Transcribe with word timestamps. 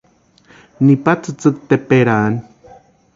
Nipa 0.85 1.11
tsïtsïki 1.21 1.61
tʼeparaani. 1.67 2.39